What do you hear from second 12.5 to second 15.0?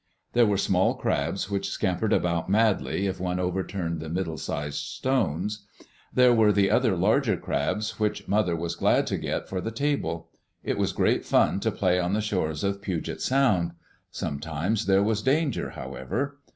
of Puget Sound. Sometimes